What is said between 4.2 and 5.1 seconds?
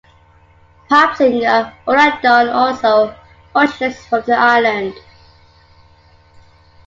the island.